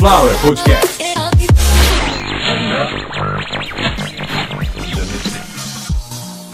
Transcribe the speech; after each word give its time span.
Sunflower 0.00 0.32
Podcast. 0.36 0.98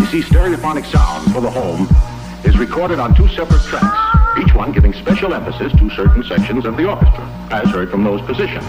You 0.01 0.07
see, 0.07 0.29
stereophonic 0.29 0.85
sound 0.91 1.33
for 1.33 1.41
the 1.41 1.51
home 1.51 1.89
is 2.45 2.59
recorded 2.59 2.99
on 2.99 3.15
two 3.15 3.29
separate 3.29 3.63
tracks, 3.63 4.43
each 4.43 4.53
one 4.53 4.73
giving 4.73 4.93
special 4.95 5.33
emphasis 5.33 5.73
to 5.79 5.91
certain 5.91 6.25
sections 6.25 6.65
of 6.65 6.77
the 6.77 6.89
orchestra, 6.89 7.25
as 7.53 7.71
heard 7.71 7.89
from 7.89 8.03
those 8.03 8.21
positions. 8.23 8.65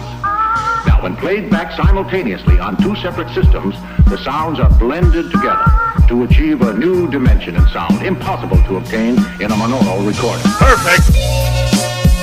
Now, 0.85 0.99
when 1.01 1.15
played 1.15 1.49
back 1.49 1.71
simultaneously 1.71 2.59
on 2.59 2.77
two 2.77 2.95
separate 2.97 3.33
systems, 3.33 3.73
the 4.05 4.19
sounds 4.23 4.59
are 4.59 4.69
blended 4.77 5.31
together 5.31 5.65
to 6.07 6.23
achieve 6.23 6.61
a 6.61 6.73
new 6.77 7.09
dimension 7.09 7.55
in 7.55 7.67
sound 7.69 8.05
impossible 8.05 8.61
to 8.65 8.75
obtain 8.75 9.17
in 9.41 9.51
a 9.51 9.55
monaural 9.55 10.05
recording. 10.05 10.45
Perfect! 10.59 11.17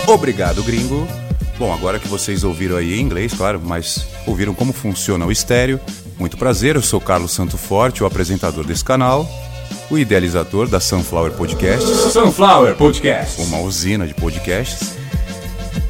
Obrigado, 0.06 0.62
gringo. 0.62 1.23
Bom, 1.64 1.72
agora 1.72 1.98
que 1.98 2.06
vocês 2.06 2.44
ouviram 2.44 2.76
aí 2.76 2.92
em 2.92 3.00
inglês, 3.00 3.32
claro, 3.32 3.58
mas 3.58 4.06
ouviram 4.26 4.52
como 4.52 4.70
funciona 4.70 5.24
o 5.24 5.32
estéreo. 5.32 5.80
Muito 6.18 6.36
prazer, 6.36 6.76
eu 6.76 6.82
sou 6.82 7.00
Carlos 7.00 7.32
Santo 7.32 7.56
Forte, 7.56 8.02
o 8.02 8.06
apresentador 8.06 8.66
desse 8.66 8.84
canal, 8.84 9.26
o 9.90 9.96
idealizador 9.96 10.68
da 10.68 10.78
Sunflower 10.78 11.32
Podcasts, 11.32 12.12
Sunflower 12.12 12.76
Podcast. 12.76 13.40
uma 13.40 13.60
usina 13.60 14.06
de 14.06 14.12
podcasts. 14.12 14.94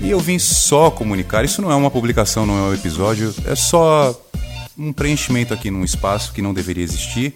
E 0.01 0.09
eu 0.09 0.21
vim 0.21 0.39
só 0.39 0.93
comunicar, 0.93 1.45
isso 1.45 1.61
não 1.61 1.73
é 1.73 1.75
uma 1.75 1.91
publicação, 1.91 2.47
não 2.47 2.57
é 2.57 2.71
um 2.71 2.75
episódio, 2.75 3.35
é 3.45 3.57
só 3.57 4.17
um 4.79 4.93
preenchimento 4.93 5.53
aqui 5.53 5.73
num 5.73 5.83
espaço 5.83 6.33
que 6.33 6.41
não 6.41 6.55
deveria 6.55 6.85
existir. 6.85 7.35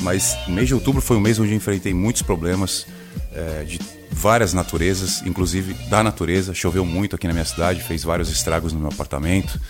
Mas 0.00 0.36
mês 0.48 0.66
de 0.66 0.74
outubro 0.74 1.00
foi 1.00 1.16
um 1.16 1.20
mês 1.20 1.38
onde 1.38 1.52
eu 1.52 1.56
enfrentei 1.56 1.94
muitos 1.94 2.22
problemas 2.22 2.84
eh, 3.32 3.64
de 3.64 3.80
várias 4.10 4.54
naturezas, 4.54 5.22
inclusive 5.26 5.74
da 5.88 6.02
natureza. 6.02 6.54
Choveu 6.54 6.84
muito 6.84 7.16
aqui 7.16 7.26
na 7.26 7.32
minha 7.32 7.44
cidade, 7.44 7.82
fez 7.82 8.02
vários 8.02 8.30
estragos 8.30 8.72
no 8.72 8.80
meu 8.80 8.88
apartamento. 8.88 9.60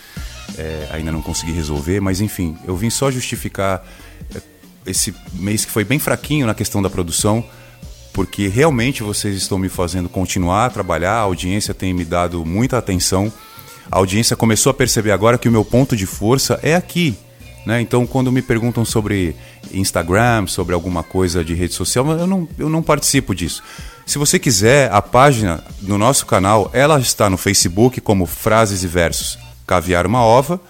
Eh, 0.57 0.89
ainda 0.93 1.11
não 1.11 1.21
consegui 1.21 1.53
resolver, 1.53 2.01
mas 2.01 2.21
enfim, 2.21 2.57
eu 2.65 2.77
vim 2.77 2.89
só 2.89 3.11
justificar 3.11 3.85
eh, 4.35 4.41
esse 4.87 5.15
mês 5.33 5.65
que 5.65 5.71
foi 5.71 5.85
bem 5.85 5.99
fraquinho 5.99 6.47
na 6.47 6.55
questão 6.55 6.81
da 6.81 6.89
produção, 6.89 7.45
porque 8.13 8.49
realmente 8.49 9.03
vocês 9.03 9.37
estão 9.37 9.59
me 9.59 9.69
fazendo 9.69 10.09
continuar 10.09 10.67
a 10.67 10.71
trabalhar, 10.71 11.15
a 11.15 11.21
audiência 11.21 11.75
tem 11.75 11.93
me 11.93 12.05
dado 12.05 12.45
muita 12.45 12.79
atenção. 12.79 13.33
A 13.91 13.99
audiência 13.99 14.37
começou 14.37 14.71
a 14.71 14.75
perceber 14.75 15.11
agora 15.11 15.39
que 15.39 15.49
o 15.49 15.53
meu 15.53 15.65
ponto 15.65 15.97
de 15.97 16.07
força 16.07 16.59
é 16.63 16.75
aqui. 16.75 17.17
Né? 17.67 17.81
Então, 17.81 18.07
quando 18.07 18.31
me 18.31 18.41
perguntam 18.41 18.85
sobre 18.85 19.35
Instagram, 19.73 20.47
sobre 20.47 20.73
alguma 20.73 21.03
coisa 21.03 21.45
de 21.45 21.53
rede 21.53 21.75
social, 21.75 22.09
eu 22.13 22.27
não, 22.27 22.49
eu 22.57 22.69
não 22.69 22.81
participo 22.81 23.35
disso. 23.35 23.61
Se 24.07 24.19
você 24.19 24.39
quiser, 24.39 24.89
a 24.93 25.03
página 25.03 25.65
do 25.81 25.99
nosso 25.99 26.25
canal, 26.27 26.71
ela 26.73 27.01
está 27.01 27.29
no 27.29 27.37
Facebook 27.37 28.01
como 28.01 28.25
Frases 28.25 28.85
e 28.85 28.87
Versos 28.87 29.37
Caviar 29.67 30.07
uma 30.07 30.23
Ova. 30.23 30.61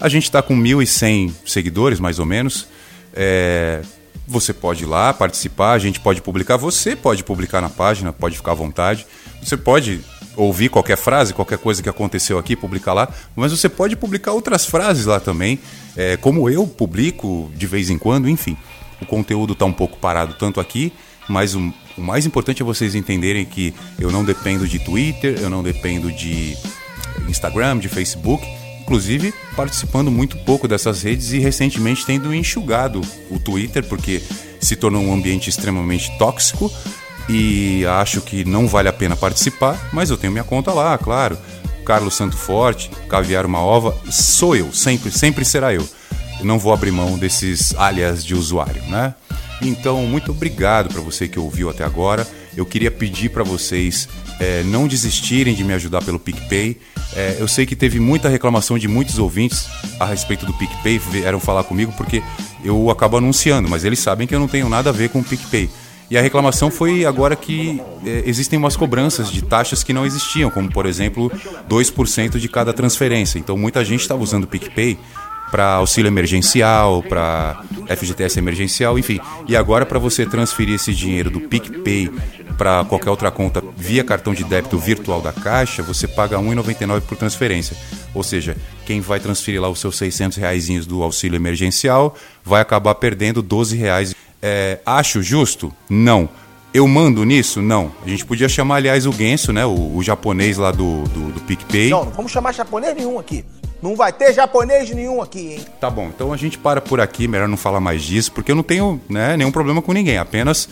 A 0.00 0.08
gente 0.08 0.24
está 0.24 0.40
com 0.40 0.56
1.100 0.56 1.32
seguidores, 1.44 1.98
mais 1.98 2.20
ou 2.20 2.26
menos. 2.26 2.68
É, 3.12 3.82
você 4.26 4.52
pode 4.52 4.84
ir 4.84 4.86
lá 4.86 5.12
participar, 5.12 5.72
a 5.72 5.78
gente 5.80 5.98
pode 5.98 6.22
publicar, 6.22 6.56
você 6.56 6.94
pode 6.94 7.24
publicar 7.24 7.60
na 7.60 7.68
página, 7.68 8.12
pode 8.12 8.36
ficar 8.36 8.52
à 8.52 8.54
vontade. 8.54 9.04
Você 9.42 9.56
pode 9.56 10.00
ouvir 10.36 10.68
qualquer 10.68 10.96
frase, 10.96 11.32
qualquer 11.32 11.58
coisa 11.58 11.82
que 11.82 11.88
aconteceu 11.88 12.38
aqui, 12.38 12.56
publicar 12.56 12.92
lá, 12.92 13.08
mas 13.34 13.52
você 13.52 13.68
pode 13.68 13.96
publicar 13.96 14.32
outras 14.32 14.66
frases 14.66 15.06
lá 15.06 15.20
também, 15.20 15.58
é, 15.96 16.16
como 16.16 16.48
eu 16.48 16.66
publico 16.66 17.50
de 17.54 17.66
vez 17.66 17.90
em 17.90 17.98
quando, 17.98 18.28
enfim. 18.28 18.56
O 19.00 19.06
conteúdo 19.06 19.52
está 19.52 19.64
um 19.64 19.72
pouco 19.72 19.98
parado 19.98 20.34
tanto 20.34 20.60
aqui, 20.60 20.92
mas 21.28 21.54
o, 21.54 21.72
o 21.96 22.00
mais 22.00 22.26
importante 22.26 22.62
é 22.62 22.64
vocês 22.64 22.94
entenderem 22.94 23.44
que 23.44 23.74
eu 23.98 24.10
não 24.10 24.24
dependo 24.24 24.66
de 24.66 24.78
Twitter, 24.78 25.38
eu 25.40 25.50
não 25.50 25.62
dependo 25.62 26.10
de 26.12 26.56
Instagram, 27.28 27.78
de 27.78 27.88
Facebook, 27.88 28.44
inclusive 28.80 29.32
participando 29.56 30.10
muito 30.10 30.36
pouco 30.38 30.68
dessas 30.68 31.02
redes 31.02 31.32
e 31.32 31.38
recentemente 31.38 32.04
tendo 32.04 32.34
enxugado 32.34 33.00
o 33.30 33.38
Twitter 33.38 33.84
porque 33.84 34.22
se 34.60 34.76
tornou 34.76 35.02
um 35.02 35.12
ambiente 35.12 35.48
extremamente 35.48 36.16
tóxico 36.18 36.70
e 37.28 37.84
acho 37.86 38.20
que 38.20 38.44
não 38.44 38.66
vale 38.66 38.88
a 38.88 38.92
pena 38.92 39.16
participar, 39.16 39.88
mas 39.92 40.10
eu 40.10 40.16
tenho 40.16 40.32
minha 40.32 40.44
conta 40.44 40.72
lá, 40.72 40.96
claro. 40.98 41.38
Carlos 41.84 42.14
Santo 42.14 42.36
Forte, 42.36 42.90
Caviar 43.08 43.44
uma 43.44 43.60
Ova, 43.60 43.96
sou 44.10 44.56
eu, 44.56 44.72
sempre, 44.72 45.10
sempre 45.10 45.44
será 45.44 45.72
eu. 45.74 45.86
Eu 46.38 46.44
não 46.44 46.58
vou 46.58 46.72
abrir 46.72 46.90
mão 46.90 47.18
desses 47.18 47.74
alias 47.76 48.24
de 48.24 48.34
usuário, 48.34 48.82
né? 48.84 49.14
Então, 49.62 50.04
muito 50.06 50.30
obrigado 50.30 50.92
para 50.92 51.00
você 51.00 51.28
que 51.28 51.38
ouviu 51.38 51.70
até 51.70 51.84
agora. 51.84 52.26
Eu 52.56 52.66
queria 52.66 52.90
pedir 52.90 53.30
para 53.30 53.44
vocês 53.44 54.08
é, 54.40 54.62
não 54.64 54.86
desistirem 54.86 55.54
de 55.54 55.64
me 55.64 55.72
ajudar 55.74 56.02
pelo 56.02 56.18
PicPay. 56.18 56.78
É, 57.14 57.36
eu 57.38 57.46
sei 57.46 57.64
que 57.64 57.76
teve 57.76 58.00
muita 58.00 58.28
reclamação 58.28 58.78
de 58.78 58.88
muitos 58.88 59.18
ouvintes 59.18 59.66
a 59.98 60.04
respeito 60.04 60.44
do 60.44 60.52
PicPay, 60.54 60.98
vieram 60.98 61.38
falar 61.38 61.64
comigo 61.64 61.92
porque 61.96 62.22
eu 62.64 62.90
acabo 62.90 63.16
anunciando, 63.16 63.68
mas 63.68 63.84
eles 63.84 63.98
sabem 63.98 64.26
que 64.26 64.34
eu 64.34 64.40
não 64.40 64.48
tenho 64.48 64.68
nada 64.68 64.90
a 64.90 64.92
ver 64.92 65.10
com 65.10 65.20
o 65.20 65.24
PicPay. 65.24 65.70
E 66.10 66.18
a 66.18 66.20
reclamação 66.20 66.70
foi 66.70 67.04
agora 67.04 67.34
que 67.34 67.80
é, 68.04 68.22
existem 68.26 68.58
umas 68.58 68.76
cobranças 68.76 69.30
de 69.30 69.42
taxas 69.42 69.82
que 69.82 69.92
não 69.92 70.04
existiam, 70.04 70.50
como 70.50 70.70
por 70.70 70.86
exemplo 70.86 71.30
2% 71.68 72.38
de 72.38 72.48
cada 72.48 72.72
transferência. 72.72 73.38
Então 73.38 73.56
muita 73.56 73.84
gente 73.84 74.00
estava 74.00 74.22
usando 74.22 74.44
o 74.44 74.46
PicPay 74.46 74.98
para 75.50 75.74
auxílio 75.74 76.08
emergencial, 76.08 77.02
para 77.02 77.62
FGTS 77.96 78.38
emergencial, 78.38 78.98
enfim. 78.98 79.20
E 79.46 79.56
agora 79.56 79.86
para 79.86 79.98
você 79.98 80.26
transferir 80.26 80.74
esse 80.74 80.92
dinheiro 80.92 81.30
do 81.30 81.40
PicPay 81.40 82.10
para 82.58 82.84
qualquer 82.84 83.10
outra 83.10 83.30
conta 83.30 83.62
via 83.76 84.04
cartão 84.04 84.34
de 84.34 84.44
débito 84.44 84.78
virtual 84.78 85.20
da 85.20 85.32
Caixa, 85.32 85.82
você 85.82 86.06
paga 86.06 86.38
R$ 86.38 86.44
1,99 86.44 87.02
por 87.02 87.16
transferência. 87.16 87.76
Ou 88.12 88.22
seja, 88.22 88.56
quem 88.86 89.00
vai 89.00 89.18
transferir 89.18 89.60
lá 89.60 89.68
os 89.68 89.80
seus 89.80 89.96
600 89.96 90.38
reais 90.38 90.86
do 90.86 91.02
auxílio 91.02 91.36
emergencial 91.36 92.16
vai 92.44 92.60
acabar 92.60 92.94
perdendo 92.96 93.42
12 93.42 93.76
reais. 93.76 94.14
É, 94.46 94.78
acho 94.84 95.22
justo? 95.22 95.72
Não. 95.88 96.28
Eu 96.74 96.86
mando 96.86 97.24
nisso? 97.24 97.62
Não. 97.62 97.90
A 98.04 98.08
gente 98.08 98.26
podia 98.26 98.46
chamar, 98.46 98.76
aliás, 98.76 99.06
o 99.06 99.12
Genso, 99.12 99.54
né? 99.54 99.64
O, 99.64 99.96
o 99.96 100.02
japonês 100.02 100.58
lá 100.58 100.70
do, 100.70 101.04
do, 101.04 101.32
do 101.32 101.40
PicPay. 101.40 101.88
Não, 101.88 102.04
não 102.04 102.12
vamos 102.12 102.30
chamar 102.30 102.52
japonês 102.52 102.94
nenhum 102.94 103.18
aqui. 103.18 103.42
Não 103.80 103.96
vai 103.96 104.12
ter 104.12 104.34
japonês 104.34 104.90
nenhum 104.90 105.22
aqui, 105.22 105.54
hein? 105.54 105.64
Tá 105.80 105.88
bom, 105.88 106.10
então 106.14 106.30
a 106.30 106.36
gente 106.36 106.58
para 106.58 106.82
por 106.82 107.00
aqui, 107.00 107.26
melhor 107.26 107.48
não 107.48 107.56
falar 107.56 107.80
mais 107.80 108.02
disso, 108.02 108.32
porque 108.32 108.50
eu 108.50 108.56
não 108.56 108.62
tenho 108.62 109.00
né, 109.08 109.36
nenhum 109.36 109.50
problema 109.50 109.80
com 109.80 109.92
ninguém, 109.92 110.16
apenas 110.16 110.68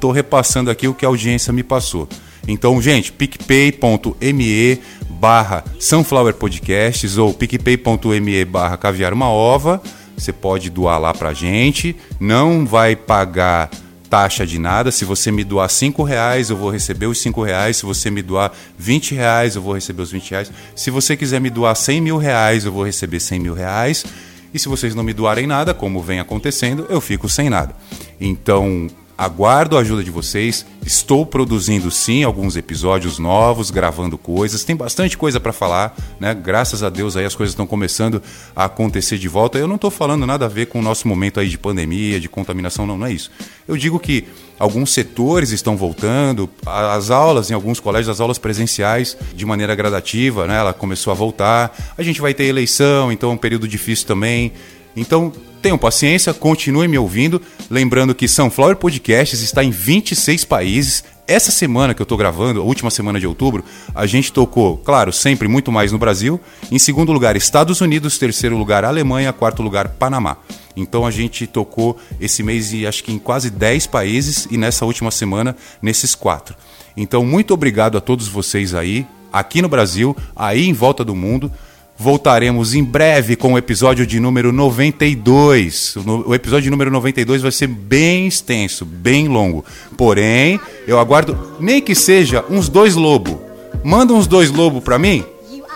tô 0.00 0.10
repassando 0.10 0.70
aqui 0.70 0.86
o 0.86 0.94
que 0.94 1.04
a 1.04 1.08
audiência 1.08 1.52
me 1.52 1.62
passou. 1.62 2.08
Então, 2.46 2.80
gente, 2.80 3.10
picpay.me 3.12 4.80
barra 5.08 5.64
Sunflower 5.78 6.34
Podcasts 6.34 7.16
ou 7.16 7.32
picpay.me 7.32 8.44
barra 8.44 8.76
Caviar 8.76 9.14
uma 9.14 9.30
Ova. 9.30 9.82
Você 10.16 10.32
pode 10.32 10.70
doar 10.70 10.98
lá 10.98 11.12
pra 11.12 11.32
gente. 11.32 11.96
Não 12.18 12.64
vai 12.64 12.94
pagar 12.96 13.70
taxa 14.08 14.46
de 14.46 14.58
nada. 14.58 14.92
Se 14.92 15.04
você 15.04 15.32
me 15.32 15.42
doar 15.42 15.68
5 15.68 16.02
reais, 16.02 16.48
eu 16.50 16.56
vou 16.56 16.70
receber 16.70 17.06
os 17.06 17.20
5 17.20 17.42
reais. 17.42 17.78
Se 17.78 17.84
você 17.84 18.10
me 18.10 18.22
doar 18.22 18.52
20 18.78 19.14
reais, 19.14 19.56
eu 19.56 19.62
vou 19.62 19.74
receber 19.74 20.02
os 20.02 20.12
20 20.12 20.30
reais. 20.30 20.52
Se 20.76 20.90
você 20.90 21.16
quiser 21.16 21.40
me 21.40 21.50
doar 21.50 21.74
100 21.74 22.00
mil 22.00 22.16
reais, 22.16 22.64
eu 22.64 22.72
vou 22.72 22.84
receber 22.84 23.18
100 23.18 23.40
mil 23.40 23.54
reais. 23.54 24.04
E 24.52 24.58
se 24.58 24.68
vocês 24.68 24.94
não 24.94 25.02
me 25.02 25.12
doarem 25.12 25.48
nada, 25.48 25.74
como 25.74 26.00
vem 26.00 26.20
acontecendo, 26.20 26.86
eu 26.88 27.00
fico 27.00 27.28
sem 27.28 27.50
nada. 27.50 27.74
Então, 28.20 28.88
aguardo 29.16 29.76
a 29.76 29.80
ajuda 29.80 30.02
de 30.02 30.10
vocês. 30.10 30.66
Estou 30.84 31.24
produzindo 31.24 31.90
sim 31.90 32.24
alguns 32.24 32.56
episódios 32.56 33.18
novos, 33.18 33.70
gravando 33.70 34.18
coisas. 34.18 34.64
Tem 34.64 34.76
bastante 34.76 35.16
coisa 35.16 35.40
para 35.40 35.52
falar, 35.52 35.96
né? 36.20 36.34
Graças 36.34 36.82
a 36.82 36.90
Deus 36.90 37.16
aí 37.16 37.24
as 37.24 37.34
coisas 37.34 37.52
estão 37.52 37.66
começando 37.66 38.22
a 38.54 38.64
acontecer 38.64 39.16
de 39.16 39.28
volta. 39.28 39.58
Eu 39.58 39.66
não 39.66 39.76
estou 39.76 39.90
falando 39.90 40.26
nada 40.26 40.44
a 40.44 40.48
ver 40.48 40.66
com 40.66 40.80
o 40.80 40.82
nosso 40.82 41.08
momento 41.08 41.40
aí 41.40 41.48
de 41.48 41.56
pandemia, 41.56 42.20
de 42.20 42.28
contaminação, 42.28 42.86
não, 42.86 42.98
não 42.98 43.06
é 43.06 43.12
isso. 43.12 43.30
Eu 43.66 43.76
digo 43.76 43.98
que 43.98 44.26
alguns 44.58 44.92
setores 44.92 45.50
estão 45.50 45.76
voltando, 45.76 46.50
as 46.66 47.10
aulas 47.10 47.50
em 47.50 47.54
alguns 47.54 47.80
colégios, 47.80 48.08
as 48.08 48.20
aulas 48.20 48.38
presenciais 48.38 49.16
de 49.34 49.46
maneira 49.46 49.74
gradativa, 49.74 50.46
né? 50.46 50.58
Ela 50.58 50.74
começou 50.74 51.10
a 51.10 51.14
voltar. 51.14 51.74
A 51.96 52.02
gente 52.02 52.20
vai 52.20 52.34
ter 52.34 52.44
eleição, 52.44 53.10
então 53.10 53.30
é 53.30 53.32
um 53.32 53.38
período 53.38 53.66
difícil 53.66 54.06
também. 54.06 54.52
Então, 54.96 55.32
tenham 55.60 55.78
paciência, 55.78 56.34
continuem 56.34 56.88
me 56.88 56.98
ouvindo. 56.98 57.40
Lembrando 57.70 58.14
que 58.14 58.28
Sunflower 58.28 58.76
Podcasts 58.76 59.40
está 59.40 59.64
em 59.64 59.70
26 59.70 60.44
países. 60.44 61.04
Essa 61.26 61.50
semana 61.50 61.94
que 61.94 62.02
eu 62.02 62.04
estou 62.04 62.18
gravando, 62.18 62.60
a 62.60 62.64
última 62.64 62.90
semana 62.90 63.18
de 63.18 63.26
outubro, 63.26 63.64
a 63.94 64.04
gente 64.04 64.30
tocou, 64.30 64.76
claro, 64.76 65.10
sempre 65.10 65.48
muito 65.48 65.72
mais 65.72 65.90
no 65.90 65.98
Brasil. 65.98 66.38
Em 66.70 66.78
segundo 66.78 67.12
lugar, 67.12 67.34
Estados 67.34 67.80
Unidos. 67.80 68.18
Terceiro 68.18 68.58
lugar, 68.58 68.84
Alemanha. 68.84 69.32
Quarto 69.32 69.62
lugar, 69.62 69.88
Panamá. 69.88 70.36
Então 70.76 71.06
a 71.06 71.10
gente 71.10 71.46
tocou 71.46 71.98
esse 72.20 72.42
mês 72.42 72.72
e 72.72 72.86
acho 72.86 73.02
que 73.02 73.12
em 73.12 73.18
quase 73.18 73.48
10 73.48 73.86
países 73.86 74.46
e 74.50 74.58
nessa 74.58 74.84
última 74.84 75.10
semana 75.10 75.56
nesses 75.80 76.14
quatro. 76.14 76.54
Então, 76.96 77.24
muito 77.24 77.54
obrigado 77.54 77.96
a 77.96 78.00
todos 78.00 78.28
vocês 78.28 78.74
aí, 78.74 79.06
aqui 79.32 79.62
no 79.62 79.68
Brasil, 79.68 80.16
aí 80.36 80.66
em 80.66 80.72
volta 80.72 81.04
do 81.04 81.14
mundo. 81.14 81.50
Voltaremos 81.96 82.74
em 82.74 82.82
breve 82.82 83.36
com 83.36 83.52
o 83.52 83.58
episódio 83.58 84.04
de 84.04 84.18
número 84.18 84.52
92. 84.52 85.94
O, 86.26 86.34
episódio 86.34 86.64
de 86.64 86.70
número 86.70 86.90
92 86.90 87.40
vai 87.40 87.52
ser 87.52 87.68
bem 87.68 88.26
extenso, 88.26 88.84
bem 88.84 89.28
longo. 89.28 89.64
Porém, 89.96 90.58
eu 90.88 90.98
aguardo 90.98 91.56
nem 91.60 91.80
que 91.80 91.94
seja 91.94 92.44
uns 92.50 92.68
dois 92.68 92.96
lobos. 92.96 93.36
Manda 93.84 94.12
uns 94.12 94.26
dois 94.26 94.50
lobos 94.50 94.82
pra 94.82 94.98
mim. 94.98 95.24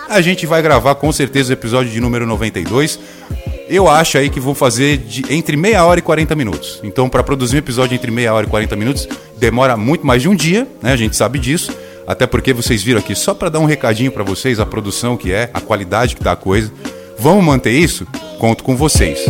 a 0.09 0.21
gente 0.21 0.45
vai 0.45 0.61
gravar 0.61 0.97
com 0.97 1.13
certeza 1.13 1.51
o 1.51 1.53
episódio 1.53 1.93
de 1.93 2.01
número 2.01 2.27
92. 2.27 2.99
Eu 3.69 3.89
acho 3.89 4.19
aí 4.19 4.29
que 4.29 4.41
vou 4.41 4.55
fazer 4.55 4.97
de, 4.97 5.25
entre 5.33 5.57
meia 5.57 5.85
hora 5.85 6.01
e 6.01 6.03
40 6.03 6.35
minutos. 6.35 6.81
Então, 6.83 7.09
para 7.09 7.23
produzir 7.23 7.57
um 7.57 7.59
episódio 7.59 7.95
entre 7.95 8.11
meia 8.11 8.33
hora 8.33 8.47
e 8.47 8.51
40 8.51 8.75
minutos, 8.75 9.07
demora 9.37 9.77
muito 9.77 10.07
mais 10.07 10.23
de 10.23 10.29
um 10.29 10.35
dia, 10.35 10.67
né? 10.83 10.93
A 10.93 10.97
gente 10.97 11.15
sabe 11.15 11.39
disso. 11.39 11.71
Até 12.09 12.27
porque 12.27 12.55
vocês 12.55 12.83
viram 12.83 13.01
aqui, 13.01 13.15
só 13.15 13.35
para 13.35 13.51
dar 13.51 13.59
um 13.59 13.67
recadinho 13.67 14.11
para 14.11 14.25
vocês, 14.25 14.59
a 14.59 14.65
produção 14.65 15.15
que 15.15 15.31
é, 15.31 15.51
a 15.53 15.61
qualidade 15.61 16.17
que 16.17 16.25
tá 16.25 16.33
a 16.33 16.37
coisa. 16.37 16.73
Vamos 17.19 17.45
manter 17.45 17.73
isso? 17.73 18.07
Conto 18.39 18.65
com 18.65 18.75
vocês. 18.75 19.21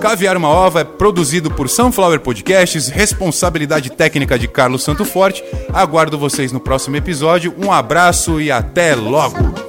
Caviar 0.00 0.38
uma 0.38 0.48
Ova 0.48 0.80
é 0.80 0.84
produzido 0.84 1.50
por 1.50 1.68
Sunflower 1.68 2.20
Podcasts, 2.20 2.88
responsabilidade 2.88 3.90
técnica 3.90 4.38
de 4.38 4.48
Carlos 4.48 4.82
Santo 4.82 5.04
Forte. 5.04 5.44
Aguardo 5.74 6.16
vocês 6.16 6.52
no 6.52 6.60
próximo 6.60 6.96
episódio. 6.96 7.54
Um 7.58 7.70
abraço 7.70 8.40
e 8.40 8.50
até 8.50 8.94
logo! 8.94 9.67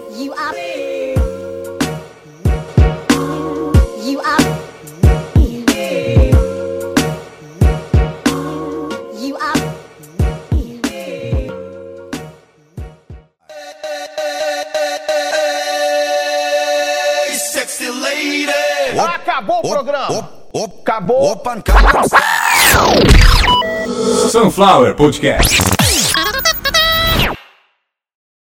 Sexy 17.50 17.90
lady. 17.90 18.48
Acabou 19.00 19.60
o 19.60 19.70
programa. 19.70 20.30
Acabou. 20.54 21.32
Opa. 21.32 21.58
Sunflower 24.32 24.96
Podcast. 24.96 25.79